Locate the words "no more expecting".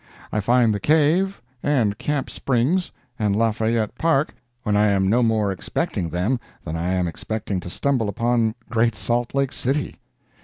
5.07-6.09